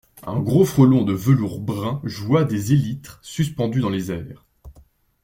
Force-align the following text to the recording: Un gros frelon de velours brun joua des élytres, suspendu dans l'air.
Un 0.25 0.39
gros 0.39 0.65
frelon 0.65 1.03
de 1.03 1.13
velours 1.13 1.59
brun 1.59 2.01
joua 2.03 2.43
des 2.43 2.73
élytres, 2.73 3.19
suspendu 3.21 3.81
dans 3.81 3.89
l'air. 3.91 4.45